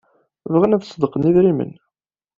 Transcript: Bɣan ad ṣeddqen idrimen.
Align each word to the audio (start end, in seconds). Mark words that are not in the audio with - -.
Bɣan 0.53 0.75
ad 0.75 0.85
ṣeddqen 0.91 1.27
idrimen. 1.29 1.71